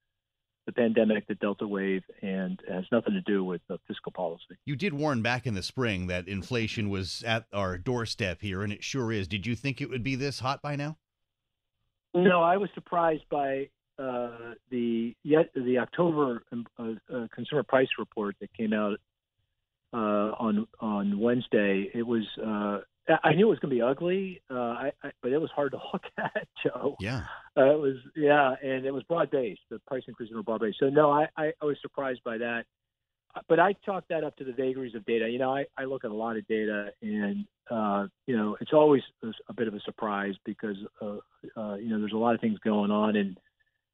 [0.69, 4.55] the pandemic, the Delta wave, and has nothing to do with fiscal policy.
[4.65, 8.71] You did warn back in the spring that inflation was at our doorstep here, and
[8.71, 9.27] it sure is.
[9.27, 10.97] Did you think it would be this hot by now?
[12.13, 17.89] No, I was surprised by uh, the yet the October um, uh, uh, consumer price
[17.97, 18.99] report that came out
[19.93, 22.79] uh, on on Wednesday, it was uh,
[23.23, 25.71] I knew it was going to be ugly, uh, I, I, but it was hard
[25.71, 26.95] to look at, Joe.
[26.99, 27.21] Yeah,
[27.55, 29.61] it was yeah, and it was broad based.
[29.69, 30.77] The price increases were broad based.
[30.79, 32.65] So no, I, I, I was surprised by that.
[33.47, 35.29] But I chalk that up to the vagaries of data.
[35.29, 37.45] You know, I, I look at a lot of data, and
[38.25, 39.03] you know, it's always
[39.47, 41.21] a, bit of a surprise because you
[41.53, 43.37] know there's a lot of things going on, and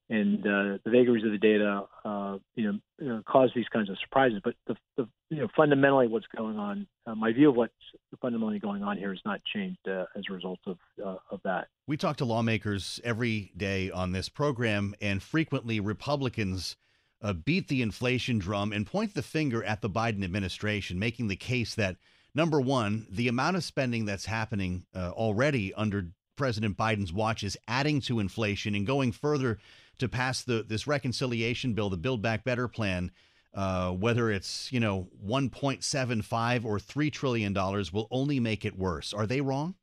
[0.10, 3.90] and uh, the vagaries of the data, uh, you, know, you, know, cause these kinds
[3.90, 4.40] of surprises.
[4.44, 7.74] But the, the you know, fundamentally, what's going on, uh, my view of what's
[8.22, 11.68] fundamentally going on here has not changed uh, as a result of uh, of that.
[11.88, 16.78] We talk to lawmakers every day on this program, and frequently Republicans.
[17.22, 21.36] Uh, beat the inflation drum and point the finger at the Biden administration, making the
[21.36, 21.96] case that
[22.36, 28.02] number one, the amount of spending that's happening already under President Biden's watch is adding
[28.02, 29.58] to inflation and going further
[29.98, 33.12] to pass the this reconciliation bill, the Build Back Better plan,
[33.56, 39.14] uh, whether it's you know 1.75 or three trillion dollars, will only make it worse.
[39.14, 39.76] Are they wrong?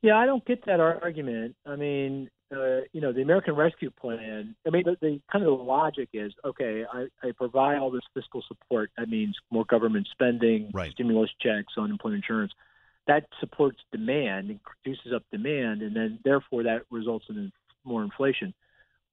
[0.00, 1.56] Yeah, I don't get that argument.
[1.66, 4.54] I mean, uh, you know, the American Rescue Plan.
[4.66, 6.84] I mean, the, the kind of the logic is okay.
[6.90, 8.90] I, I, provide all this fiscal support.
[8.96, 10.92] That means more government spending, right.
[10.92, 12.52] stimulus checks, unemployment insurance.
[13.06, 17.52] That supports demand and produces up demand, and then therefore that results in
[17.84, 18.54] more inflation.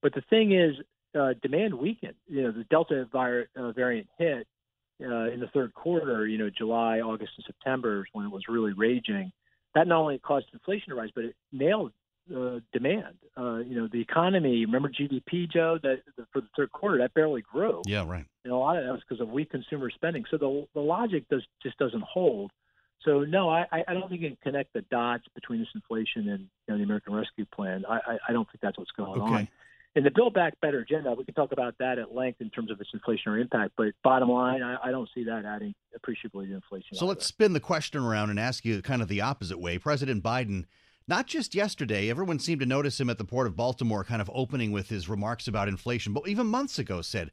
[0.02, 0.76] But the thing is,
[1.16, 2.16] uh, demand weakened.
[2.28, 4.48] You know, the Delta vi- uh, variant hit
[5.02, 6.28] uh, in the third quarter.
[6.28, 9.32] You know, July, August, and September when it was really raging.
[9.74, 11.92] That not only caused inflation to rise, but it nailed
[12.36, 13.16] uh, demand.
[13.38, 14.66] Uh, you know, the economy.
[14.66, 15.80] Remember GDP, Joe?
[15.82, 16.02] That
[16.32, 17.82] for the third quarter, that barely grew.
[17.86, 18.26] Yeah, right.
[18.44, 20.26] And a lot of that was because of weak consumer spending.
[20.30, 22.52] So the the logic does just doesn't hold.
[23.04, 26.40] So no, I, I don't think you can connect the dots between this inflation and
[26.40, 27.86] you know, the American Rescue Plan.
[27.88, 29.34] I, I, I don't think that's what's going okay.
[29.34, 29.48] on.
[29.96, 32.50] In the Build Back Better agenda, uh, we can talk about that at length in
[32.50, 33.74] terms of its inflationary impact.
[33.78, 36.96] But bottom line, I, I don't see that adding appreciably to inflation.
[36.96, 37.14] So either.
[37.14, 39.78] let's spin the question around and ask you kind of the opposite way.
[39.78, 40.66] President Biden,
[41.08, 44.30] not just yesterday, everyone seemed to notice him at the port of Baltimore, kind of
[44.34, 47.32] opening with his remarks about inflation, but even months ago said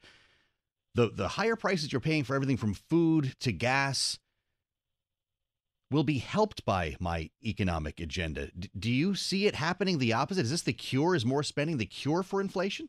[0.95, 4.19] the the higher prices you're paying for everything from food to gas
[5.93, 8.51] will be helped by my economic agenda.
[8.59, 10.45] D- do you see it happening the opposite?
[10.45, 11.15] Is this the cure?
[11.15, 12.89] Is more spending the cure for inflation?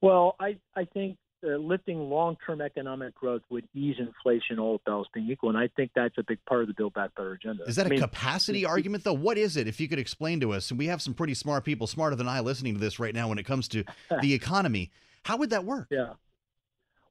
[0.00, 5.30] Well, I I think uh, lifting long-term economic growth would ease inflation, all else being
[5.30, 7.64] equal, and I think that's a big part of the Build Back Better agenda.
[7.64, 9.12] Is that I a mean, capacity argument, though?
[9.12, 9.68] What is it?
[9.68, 12.28] If you could explain to us, and we have some pretty smart people, smarter than
[12.28, 13.84] I, listening to this right now when it comes to
[14.22, 14.90] the economy.
[15.24, 15.88] How would that work?
[15.90, 16.14] Yeah.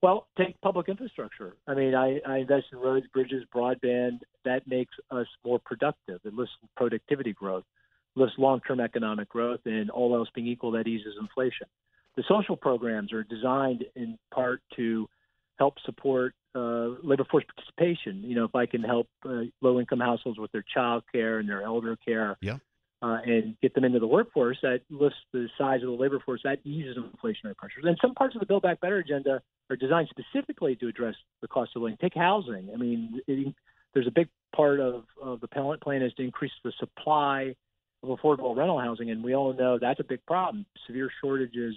[0.06, 1.56] Well, take public infrastructure.
[1.68, 4.20] I mean, I, I invest in roads, bridges, broadband.
[4.44, 6.20] That makes us more productive.
[6.24, 7.64] It lifts productivity growth,
[8.14, 11.66] lifts long-term economic growth, and all else being equal, that eases inflation.
[12.18, 15.10] The social programs are designed in part to
[15.58, 18.22] help support uh, labor force participation.
[18.22, 21.64] You know, if I can help uh, low-income households with their child care and their
[21.64, 22.60] elder care, Yeah.
[23.02, 26.42] Uh, and get them into the workforce, that lifts the size of the labor force.
[26.44, 27.84] That eases inflationary pressures.
[27.86, 31.48] And some parts of the Build Back Better agenda are designed specifically to address the
[31.48, 31.98] cost of living.
[32.02, 32.70] Take housing.
[32.74, 33.54] I mean, it,
[33.94, 37.56] there's a big part of, of the plan plan is to increase the supply
[38.04, 40.66] of affordable rental housing, and we all know that's a big problem.
[40.88, 41.76] Severe shortages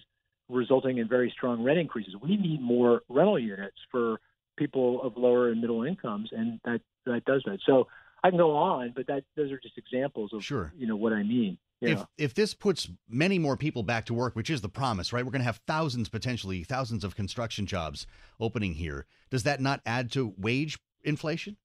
[0.48, 2.14] resulting in very strong rent increases.
[2.22, 4.20] We need more rental units for
[4.56, 7.58] people of lower and middle incomes, and that that does that.
[7.64, 7.86] So
[8.24, 10.72] I can go on, but that those are just examples of Sure.
[10.76, 11.58] you know what I mean.
[11.80, 15.12] You If if this puts many more people back to work, which is the promise,
[15.12, 15.24] right?
[15.24, 18.06] We're going to have thousands, potentially thousands of construction jobs
[18.40, 19.06] opening here.
[19.30, 21.56] Does that not add to wage inflation?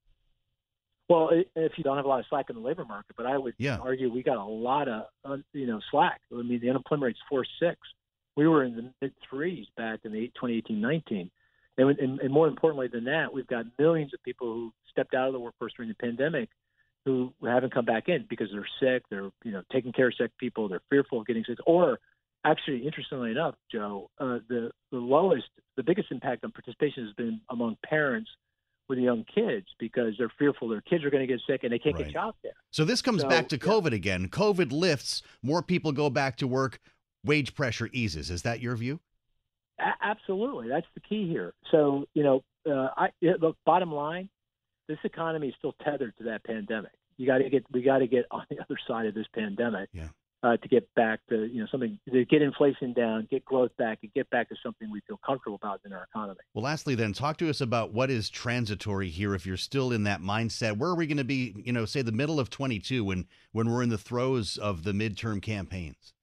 [1.10, 3.38] Well, if you don't have a lot of slack in the labor market, but I
[3.38, 3.78] would Yeah.
[3.80, 6.22] argue we got a lot of uh, you know slack.
[6.32, 7.78] I mean, the unemployment rate's four six.
[8.36, 11.30] We were in the mid threes back in the 2018-19,
[11.78, 15.28] and, and, and more importantly than that, we've got millions of people who stepped out
[15.28, 16.50] of the workforce during the pandemic
[17.06, 20.32] who haven't come back in because they're sick, they're you know taking care of sick
[20.40, 22.00] people, they're fearful of getting sick, or
[22.46, 27.42] actually, interestingly enough, Joe, uh, the the lowest, the biggest impact on participation has been
[27.50, 28.30] among parents
[28.90, 31.80] with young kids because they're fearful their kids are going to get sick and they
[31.80, 32.06] can't Right.
[32.08, 32.52] get childcare.
[32.72, 33.62] So this comes So, back to yeah.
[33.64, 34.28] COVID again.
[34.28, 36.80] COVID lifts, more people go back to work,
[37.24, 38.30] wage pressure eases.
[38.30, 39.00] Is that your view?
[39.80, 41.54] A- absolutely, that's the key here.
[41.72, 43.58] So you know, uh, I look.
[43.66, 44.30] Bottom line,
[44.88, 46.92] this economy is still tethered to that pandemic.
[47.18, 49.90] You got to get we got to get on the other side of this pandemic.
[49.94, 50.08] Yeah.
[50.42, 54.00] Uh, to get back to you know something to get inflation down, get growth back,
[54.02, 56.42] and get back to something we feel comfortable about in our economy.
[56.54, 59.34] Well, lastly, then, talk to us about what is transitory here.
[59.36, 61.56] If you're still in that mindset, where are we going to be?
[61.64, 64.92] You know, say the middle of 22 when when we're in the throes of the
[64.92, 66.14] midterm campaigns.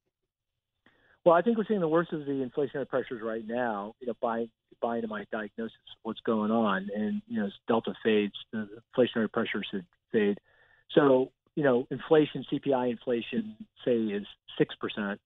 [1.25, 3.95] Well, I think we're seeing the worst of the inflationary pressures right now.
[4.01, 4.47] You know, by
[4.81, 8.69] by into my diagnosis of what's going on, and you know, as Delta fades, the
[8.97, 10.39] inflationary pressures should fade.
[10.95, 14.27] So, you know, inflation, CPI inflation, say is
[14.59, 15.21] six percent.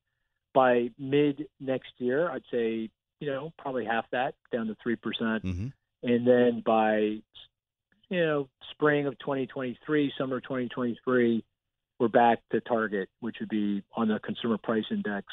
[0.53, 5.45] By mid next year, I'd say you know probably half that, down to three percent,
[5.45, 5.69] Mm-hmm.
[6.03, 6.97] and then by
[8.09, 11.45] you know spring of 2023, summer 2023,
[12.01, 15.27] we're back to target, which would be on the consumer price index,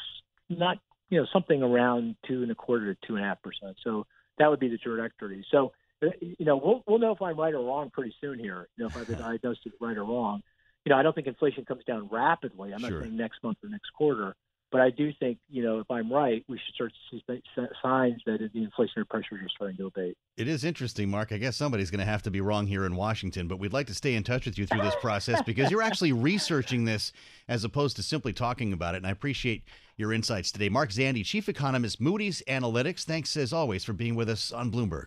[0.58, 0.78] not
[1.10, 3.76] you know something around two and a quarter to two and a half percent.
[3.84, 4.06] So
[4.38, 5.44] that would be the trajectory.
[5.50, 8.68] So uh, you know we'll we'll know if I'm right or wrong pretty soon here.
[8.76, 10.42] You know if I've been diagnosed right or wrong.
[10.84, 12.72] You know I don't think inflation comes down rapidly.
[12.72, 12.90] I'm Sure.
[12.90, 14.34] not saying next month or next quarter.
[14.72, 17.42] But I do think, you know, if I'm right, we should start to see
[17.82, 20.16] signs that the inflationary pressures are starting to abate.
[20.38, 21.30] It is interesting, Mark.
[21.30, 23.86] I guess somebody's going to have to be wrong here in Washington, but we'd like
[23.88, 27.12] to stay in touch with you through this process because you're actually researching this
[27.48, 28.98] as opposed to simply talking about it.
[28.98, 29.62] And I appreciate
[29.98, 30.70] your insights today.
[30.70, 33.04] Mark Zandi, Chief Economist, Moody's Analytics.
[33.04, 35.06] Thanks as always for being with us on Bloomberg.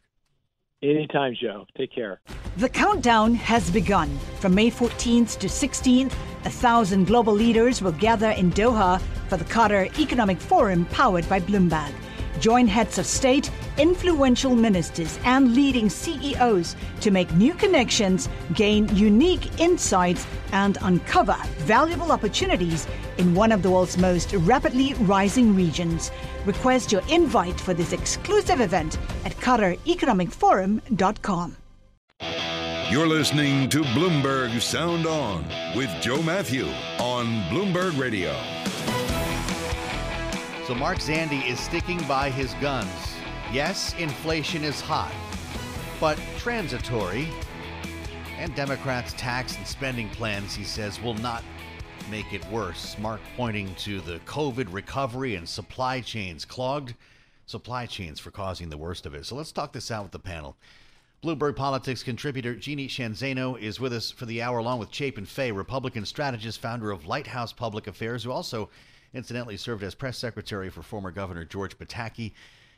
[0.89, 1.65] Anytime, Joe.
[1.77, 2.19] Take care.
[2.57, 4.15] The countdown has begun.
[4.39, 6.13] From May 14th to 16th,
[6.45, 11.39] a thousand global leaders will gather in Doha for the Qatar Economic Forum powered by
[11.39, 11.91] Bloomberg.
[12.39, 19.59] Join heads of state, influential ministers, and leading CEOs to make new connections, gain unique
[19.59, 26.11] insights, and uncover valuable opportunities in one of the world's most rapidly rising regions.
[26.45, 31.57] Request your invite for this exclusive event at QatarEconomicForum.com.
[32.91, 35.43] You're listening to Bloomberg Sound On
[35.75, 36.67] with Joe Mathieu
[36.99, 38.54] on Bloomberg Radio.
[40.65, 42.89] So Mark Zandi is sticking by his guns.
[43.53, 45.13] Yes, inflation is hot,
[45.99, 47.27] but transitory.
[48.39, 51.43] And Democrats' tax and spending plans, he says, will not
[52.09, 52.97] make it worse.
[52.97, 56.95] Mark pointing to the COVID recovery and supply chains, clogged
[57.45, 59.27] supply chains for causing the worst of it.
[59.27, 60.57] So let's talk this out with the panel.
[61.23, 65.27] Bloomberg Politics contributor Jeannie Sheehan Zaino is with us for the hour, along with Chapin
[65.27, 68.67] Fay, Republican strategist, founder of Lighthouse Public Affairs, who also
[69.15, 72.33] incidentally served as press secretary for former Governor George Pataki.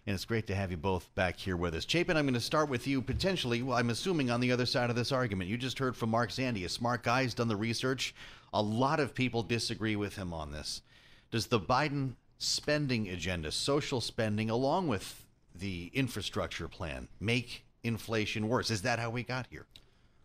[0.05, 1.85] And it's great to have you both back here with us.
[1.85, 3.61] Chapin, I'm going to start with you potentially.
[3.61, 5.49] Well, I'm assuming on the other side of this argument.
[5.49, 7.23] You just heard from Mark Zandi, a smart guy.
[7.23, 8.15] He's done the research.
[8.53, 10.81] A lot of people disagree with him on this.
[11.29, 18.71] Does the Biden spending agenda, social spending, along with the infrastructure plan, make inflation worse?
[18.71, 19.65] Is that how we got here?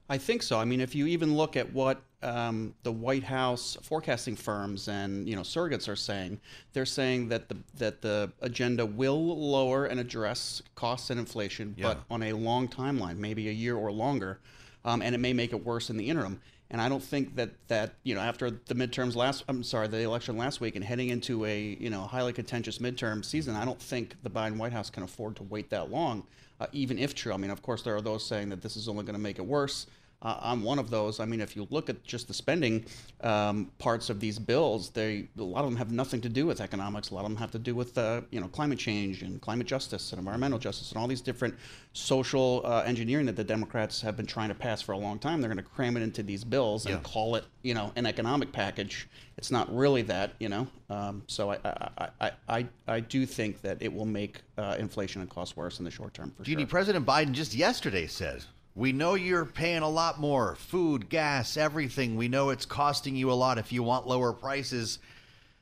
[0.09, 0.61] I think so.
[0.61, 5.29] I mean, if you even look at what um, the White House forecasting firms and
[5.29, 6.41] you know surrogates are saying,
[6.73, 11.89] they're saying that the that the agenda will lower and address costs and inflation, Yeah.
[11.95, 14.39] but on a long timeline, maybe a year or longer,
[14.85, 16.41] um, and it may make it worse in the interim.
[16.71, 20.01] And I don't think that that you know after the midterms last, I'm sorry, the
[20.01, 23.81] election last week, and heading into a you know highly contentious midterm season, I don't
[23.81, 26.25] think the Biden White House can afford to wait that long,
[26.61, 27.33] uh, even if true.
[27.35, 29.39] I mean, of course, there are those saying that this is only going to make
[29.39, 29.87] it worse.
[30.23, 31.19] Uh, I'm one of those.
[31.19, 32.87] I mean, if you look at just the spending
[33.23, 36.61] um, parts of these bills, they a lot of them have nothing to do with
[36.61, 37.11] economics.
[37.11, 39.67] A lot of them have to do with uh, you know climate change and climate
[39.67, 41.55] justice and environmental justice and all these different
[41.93, 45.41] social uh, engineering that the Democrats have been trying to pass for a long time.
[45.41, 48.53] They're going to cram it into these bills and call it you know an economic
[48.53, 49.09] package.
[49.39, 50.69] It's not really that, you know.
[50.91, 55.21] Um, so I, I, I, I, I do think that it will make uh, inflation
[55.21, 56.67] and costs worse in the short term for sure.
[56.67, 62.17] President Biden just yesterday said, We know you're paying a lot more food, gas, everything.
[62.17, 63.59] We know it's costing you a lot.
[63.59, 64.99] If you want lower prices,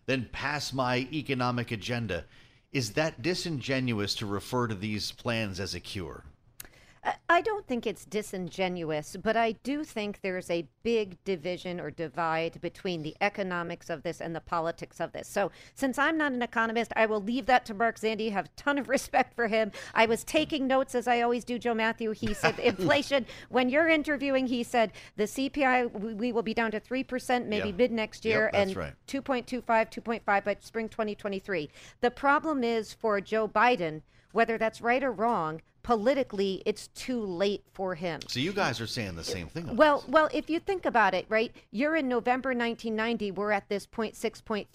[0.07, 2.25] then pass my economic agenda.
[2.73, 6.25] Is that disingenuous to refer to these plans as a cure?
[7.29, 12.61] I- don't think it's disingenuous, but I do think there's a big division or divide
[12.61, 15.27] between the economics of this and the politics of this.
[15.27, 18.31] So, since I'm not an economist, I will leave that to Mark Zandi.
[18.33, 19.73] Have a ton of respect for him.
[19.95, 22.11] I was taking notes as I always do, Joe Mathieu.
[22.11, 23.25] He said inflation.
[23.49, 27.49] When you're interviewing, he said the CPI we, we will be down to three percent
[27.49, 27.75] maybe Yeah.
[27.77, 28.93] mid next year, Yep, and right.
[29.07, 31.71] 2.25, 2.5 by spring 2023.
[32.03, 37.64] The problem is for Joe Biden, whether that's right or wrong, politically, it's too late
[37.73, 38.21] for him.
[38.29, 39.77] So you guys are saying the same thing.
[39.77, 41.55] Well, well, if you think about it, right?
[41.71, 43.31] You're in November 1990.
[43.33, 44.66] We're at this point 6.3.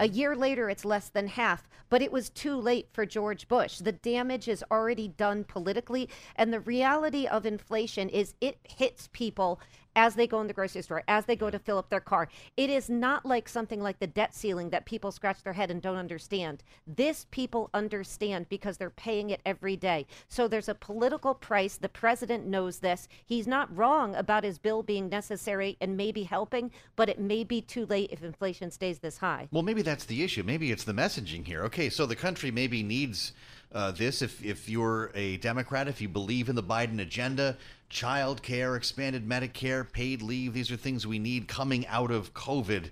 [0.00, 0.14] A mm-hmm.
[0.14, 1.68] year later, it's less than half.
[1.88, 3.78] But it was too late for George Bush.
[3.78, 9.60] The damage is already done politically, and the reality of inflation is it hits people
[9.94, 12.28] as they go in the grocery store, as they go to fill up their car.
[12.56, 15.82] It is not like something like the debt ceiling that people scratch their head and
[15.82, 16.62] don't understand.
[16.86, 20.06] This people understand because they're paying it every day.
[20.28, 21.76] So there's a political price.
[21.76, 23.08] The president knows this.
[23.24, 27.60] He's not wrong about his bill being necessary and maybe helping, but it may be
[27.60, 29.48] too late if inflation stays this high.
[29.50, 30.42] Well, maybe that's the issue.
[30.42, 31.62] Maybe it's the messaging here.
[31.64, 33.32] Okay, so the country maybe needs
[33.72, 34.22] uh, this.
[34.22, 37.56] If if you're a Democrat, if you believe in the Biden agenda,
[37.88, 42.90] child care, expanded Medicare, paid leave, these are things we need coming out of COVID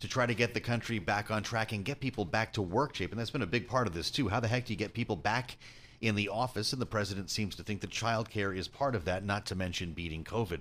[0.00, 2.94] to try to get the country back on track and get people back to work,
[2.94, 3.16] Chapin.
[3.16, 4.28] That's been a big part of this too.
[4.28, 5.56] How the heck do you get people back
[6.02, 6.74] in the office?
[6.74, 9.54] And the president seems to think that child care is part of that, not to
[9.54, 10.60] mention beating COVID.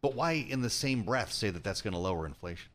[0.00, 2.71] But why, in the same breath, say that that's going to lower inflation?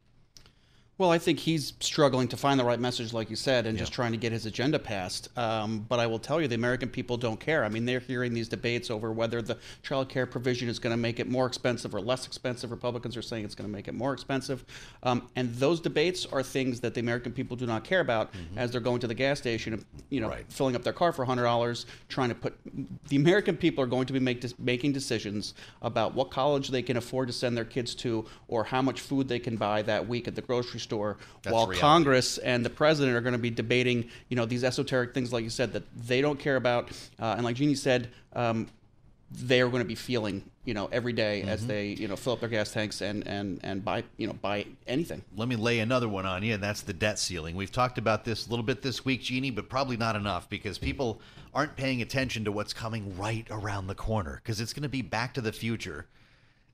[1.00, 3.94] Well, I think he's struggling to find the right message, like you said, and just
[3.94, 5.30] trying to get his agenda passed.
[5.38, 7.64] Um, but I will tell you, the American people don't care.
[7.64, 10.98] I mean, they're hearing these debates over whether the child care provision is going to
[10.98, 12.72] make it more expensive or less expensive.
[12.72, 14.66] Republicans are saying it's going to make it more expensive.
[15.04, 18.72] Um, and those debates are things that the American people do not care about as
[18.72, 22.30] they're going to the gas station, you know, filling up their car for $100, trying
[22.30, 22.58] to put.
[23.10, 26.98] The American people are going to be make, making decisions about what college they can
[26.98, 30.28] afford to send their kids to or how much food they can buy that week
[30.28, 31.80] at the grocery store That's while reality.
[31.82, 35.44] Congress and the president are going to be debating, you know, these esoteric things, like
[35.44, 36.90] you said, that they don't care about.
[37.20, 38.68] Uh, and like Jeannie said, um,
[39.32, 41.68] they are going to be feeling, you know, every day as Mhm.
[41.68, 44.66] they, you know, fill up their gas tanks and, and, and buy, you know, buy
[44.88, 45.22] anything.
[45.36, 47.56] Let me lay another one on you, and that's the debt ceiling.
[47.58, 50.78] We've talked about this a little bit this week, Jeannie, but probably not enough because
[50.78, 51.20] people
[51.54, 55.02] aren't paying attention to what's coming right around the corner because it's going to be
[55.02, 56.06] back to the future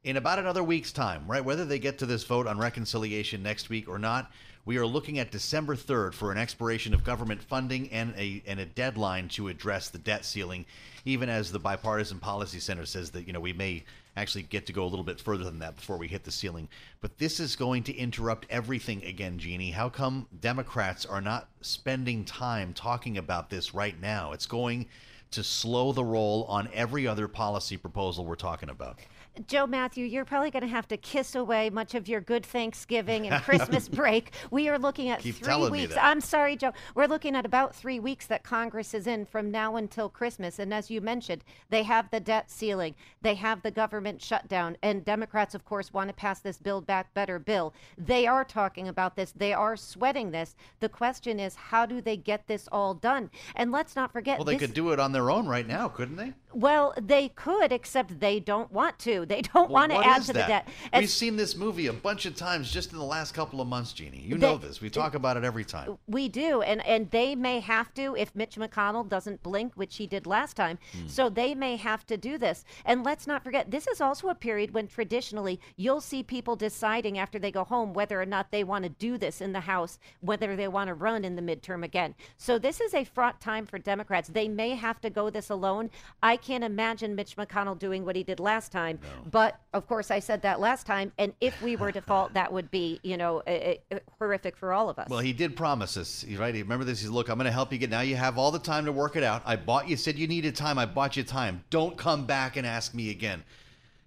[0.03, 1.43] in about another week's time, right?
[1.43, 4.31] Whether they get to this vote on reconciliation next week or not,
[4.65, 8.59] we are looking at December 3rd for an expiration of government funding and a and
[8.59, 10.65] a deadline to address the debt ceiling,
[11.05, 13.83] even as the bipartisan policy center says that, you know, we may
[14.15, 16.69] actually get to go a little bit further than that before we hit the ceiling.
[17.01, 19.71] But this is going to interrupt everything again, Jeannie.
[19.71, 24.31] How come Democrats are not spending time talking about this right now?
[24.31, 24.87] It's going
[25.31, 28.99] to slow the roll on every other policy proposal we're talking about.
[29.47, 33.27] Joe Mathieu, you're probably going to have to kiss away much of your good Thanksgiving
[33.27, 34.31] and Christmas break.
[34.51, 35.95] We are looking at Keep three weeks.
[35.99, 36.71] I'm sorry, Joe.
[36.93, 40.59] We're looking at about three weeks that Congress is in from now until Christmas.
[40.59, 45.03] And as you mentioned, they have the debt ceiling, they have the government shutdown, and
[45.03, 47.73] Democrats, of course, want to pass this Build Back Better bill.
[47.97, 49.33] They are talking about this.
[49.35, 50.55] They are sweating this.
[50.79, 53.31] The question is, how do they get this all done?
[53.55, 54.37] And let's not forget.
[54.37, 56.33] Well, they this- could do it on their own right now, couldn't they?
[56.53, 59.25] Well, they could, except they don't want to.
[59.25, 60.65] They don't Well, want to add to that?
[60.65, 61.01] the debt.
[61.01, 63.93] We've seen this movie a bunch of times just in the last couple of months,
[63.93, 64.19] Jeannie.
[64.21, 64.81] You They- know this.
[64.81, 65.97] We talk about it every time.
[66.07, 70.07] we do, and and they may have to if Mitch McConnell doesn't blink, which he
[70.07, 70.77] did last time.
[70.93, 71.07] Hmm.
[71.07, 72.63] So they may have to do this.
[72.85, 77.17] And let's not forget, this is also a period when traditionally you'll see people deciding
[77.17, 79.99] after they go home whether or not they want to do this in the House,
[80.21, 82.15] whether they want to run in the midterm again.
[82.37, 84.29] So this is a fraught time for Democrats.
[84.29, 85.89] They may have to go this alone.
[86.21, 88.99] I can't imagine Mitch McConnell doing what he did last time.
[89.31, 92.51] But of course, I said that last time, and if we were to fault, that
[92.51, 95.09] would be you know a, a- horrific for all of us.
[95.09, 96.53] Well, he did promise us, right?
[96.53, 97.01] Remember this?
[97.01, 97.89] He's look, I'm going to help you get.
[97.89, 99.41] Now you have all the time to work it out.
[99.45, 99.95] I bought you.
[99.95, 100.77] Said you needed time.
[100.77, 101.63] I bought you time.
[101.69, 103.43] Don't come back and ask me again.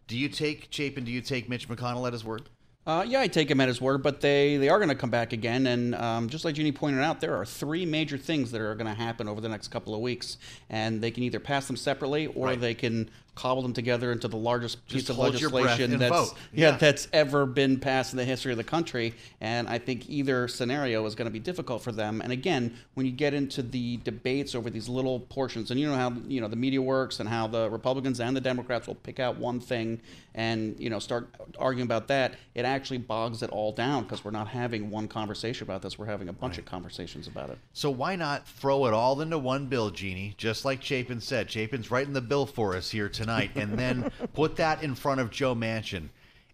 [0.07, 1.05] Do you take Chapin?
[1.05, 2.49] Do you take Mitch McConnell at his word?
[2.87, 5.11] Uh, yeah, I take him at his word, but they, they are going to come
[5.11, 5.67] back again.
[5.67, 8.87] And um, just like Jeannie pointed out, there are three major things that are going
[8.87, 10.39] to happen over the next couple of weeks.
[10.71, 12.61] And they can either pass them separately or Right.
[12.61, 16.35] they can cobble them together into the largest piece of hold your breath legislation that's.
[16.53, 16.77] Yeah, Yeah.
[16.79, 19.15] that's ever been passed in the history of the country.
[19.41, 22.21] And I think either scenario is going to be difficult for them.
[22.21, 25.95] And again, when you get into the debates over these little portions, and you know
[25.95, 29.21] how you know the media works and how the Republicans and the Democrats will pick
[29.21, 30.01] out one thing
[30.35, 31.29] and you know start
[31.59, 35.65] arguing about that, it actually bogs it all down because we're not having one conversation
[35.67, 35.99] about this.
[35.99, 37.59] We're having a bunch of conversations about it.
[37.73, 40.35] So why not throw it all into one bill, Jeannie?
[40.37, 41.49] Just like Chapin said.
[41.49, 45.31] Chapin's writing the bill for us here tonight, and then put that in front of
[45.31, 46.09] Joe Manchin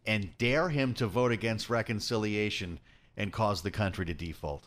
[0.07, 2.79] and dare him to vote against reconciliation
[3.16, 4.66] and cause the country to default.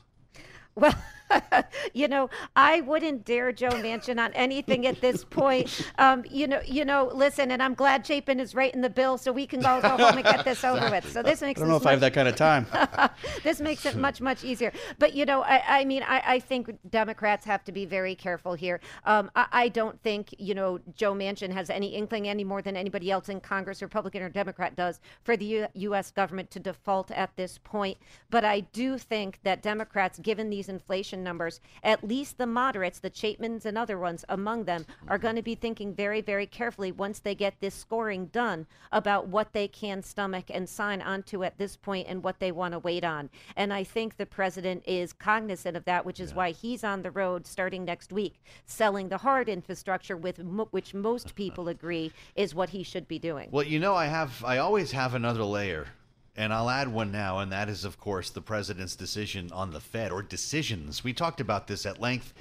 [0.76, 0.96] Well,
[1.94, 5.82] you know, I wouldn't dare Joe Manchin on anything at this point.
[5.98, 7.12] Um, you know, you know.
[7.14, 10.18] Listen, and I'm glad Chapin is writing the bill so we can all go home
[10.18, 11.12] and get this over with.
[11.12, 11.60] So this makes.
[11.60, 12.68] I don't know if I have that kind of time.
[13.44, 16.72] this makes it much much easier but you know i, I mean I, I think
[16.90, 21.14] democrats have to be very careful here um, I, I don't think you know joe
[21.14, 25.00] manchin has any inkling any more than anybody else in congress republican or democrat does
[25.24, 27.98] for the U- u.s government to default at this point
[28.30, 33.10] but i do think that democrats given these inflation numbers at least the moderates the
[33.10, 37.20] chapmans and other ones among them are going to be thinking very very carefully once
[37.20, 41.76] they get this scoring done about what they can stomach and sign onto at this
[41.76, 43.30] point and what they want to wait on.
[43.56, 47.12] And I think the president is cognizant of that, which is why he's on the
[47.12, 52.56] road starting next week, selling the hard infrastructure with mo- which most people agree is
[52.56, 53.50] what he should be doing.
[53.52, 55.88] Well, you know, I have, I always have another layer,
[56.36, 59.80] and I'll add one now, and that is, of course, the president's decision on the
[59.80, 61.04] Fed or decisions.
[61.04, 62.34] We talked about this at length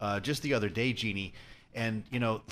[0.00, 1.34] uh, just the other day, Jeannie,
[1.74, 2.42] and you know.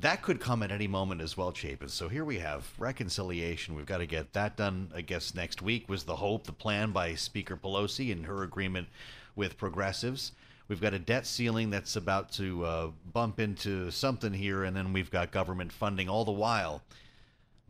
[0.00, 1.88] That could come at any moment as well, Chapin.
[1.88, 3.74] So here we have reconciliation.
[3.74, 6.92] We've got to get that done, I guess, next week, was the hope, the plan
[6.92, 8.86] by Speaker Pelosi and her agreement
[9.34, 10.30] with progressives.
[10.68, 14.92] We've got a debt ceiling that's about to uh, bump into something here, and then
[14.92, 16.82] we've got government funding all the while.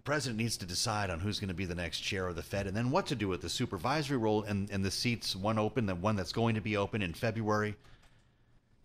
[0.08, 2.42] The president needs to decide on who's going to be the next chair of the
[2.42, 5.58] Fed and then what to do with the supervisory role and, and the seats, one
[5.58, 7.74] open, the one that's going to be open in February.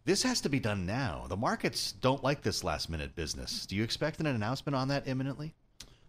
[0.03, 1.23] This has to be done now.
[1.29, 3.65] The markets don't like this last minute business.
[3.65, 5.53] Do you expect an announcement on that imminently?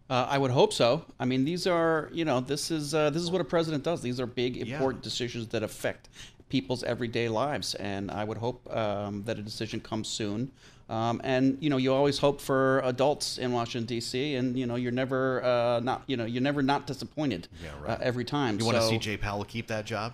[0.09, 1.05] Uh, I would hope so.
[1.17, 4.01] I mean, these are you know this is uh, this is what a president does.
[4.01, 6.09] These are big, important decisions that affect
[6.49, 10.51] people's everyday lives, and I would hope um, that a decision comes soon.
[10.87, 14.75] Um, and you know, you always hope for adults in Washington D.C., and you know,
[14.75, 17.47] you're never uh, not you know you're never not disappointed
[17.87, 18.59] uh, every time.
[18.59, 20.13] You want to see Jay Powell keep that job?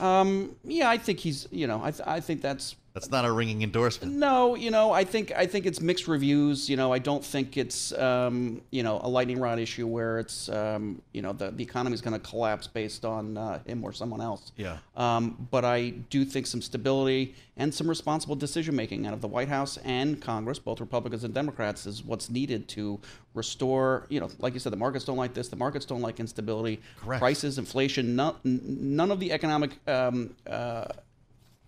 [0.00, 3.30] Um, yeah, I think he's you know I, th- I think that's That's not a
[3.30, 4.14] ringing endorsement.
[4.14, 6.70] no, you know, I think I think it's mixed reviews.
[6.70, 10.48] You know, I don't think it's um, you know a lightning rod issue where it's
[10.48, 13.92] um, you know the the economy is going to collapse based on uh, him or
[13.92, 14.50] someone else.
[14.56, 14.78] Yeah.
[14.96, 19.28] Um, but I do think some stability and some responsible decision making out of the
[19.28, 22.98] White House and Congress, both Republicans and Democrats, is what's needed to
[23.34, 24.06] restore.
[24.08, 25.48] You know, like you said, the markets don't like this.
[25.48, 26.80] The markets don't like instability.
[26.96, 27.20] Correct.
[27.20, 28.16] Prices, inflation.
[28.16, 30.86] None, none of the economic um, uh,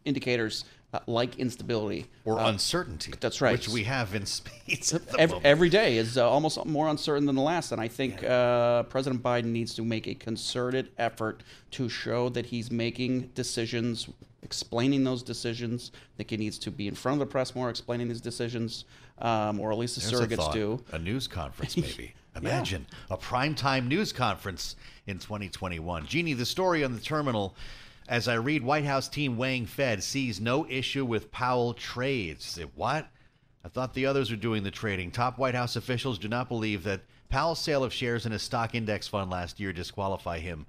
[0.07, 3.13] indicators uh, like instability Or Uh, uncertainty.
[3.21, 3.53] That's right.
[3.53, 4.95] Which we have in spades.
[5.19, 8.85] Every, every day is uh, almost more uncertain than the last, and I think uh,
[8.85, 14.09] President Biden needs to make a concerted effort to show that he's making decisions,
[14.43, 15.91] explaining those decisions.
[15.95, 18.87] I think he needs to be in front of the press more, explaining these decisions,
[19.19, 20.55] um, or at least the There's a surrogates thought.
[20.55, 20.83] do.
[20.93, 22.15] A news conference, maybe.
[22.37, 23.17] Imagine yeah.
[23.17, 24.77] a primetime news conference
[25.07, 26.07] in 2021.
[26.07, 27.55] Jeannie, the story on the terminal.
[28.09, 32.59] As I read, White House team weighing Fed sees no issue with Powell trades.
[32.75, 33.07] What?
[33.63, 35.11] I thought the others were doing the trading.
[35.11, 38.75] Top White House officials do not believe that Powell's sale of shares in a stock
[38.75, 40.65] index fund last year disqualify him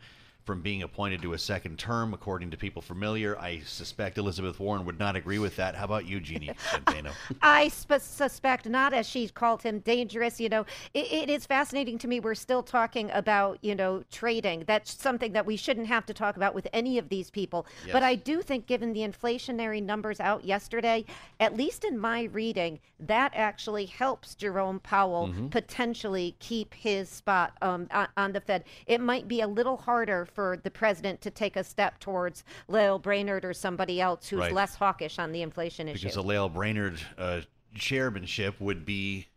[0.50, 3.38] from being appointed to a second term, according to people familiar.
[3.38, 5.76] I suspect Elizabeth Warren would not agree with that.
[5.76, 6.50] How about you, Jeannie
[6.88, 7.12] Zaino?
[7.40, 10.40] I sp- suspect not, as she called him dangerous.
[10.40, 12.20] You know, it, it is fascinating to me.
[12.20, 14.64] We're still talking about, you know, trading.
[14.66, 17.68] That's something that we shouldn't have to talk about with any of these people.
[17.86, 17.94] Yes.
[17.94, 21.06] But I do think, given the inflationary numbers out yesterday,
[21.40, 25.50] at least in my reading, that actually helps Jerome Powell mm-hmm.
[25.50, 28.64] potentially keep his spot um, on, on the Fed.
[28.88, 33.00] It might be a little harder for the president to take a step towards Lael
[33.00, 34.54] Brainerd or somebody else who's right.
[34.54, 36.04] less hawkish on the inflation issue.
[36.04, 37.42] Because a Lael Brainerd uh,
[37.76, 39.28] chairmanship would be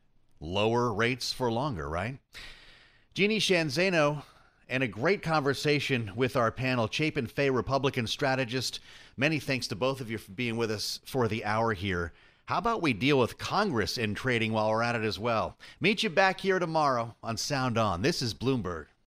[0.40, 2.18] lower rates for longer, right?
[3.14, 4.22] Jeannie Sheehan Zaino
[4.68, 8.80] and a great conversation with our panel, Chapin Fay, Republican strategist.
[9.16, 12.12] Many thanks to both of you for being with us for the hour here.
[12.46, 15.57] How about we deal with Congress in trading while we're at it as well?
[15.80, 18.03] Meet you back here tomorrow on Sound On.
[18.03, 18.86] This is Bloomberg.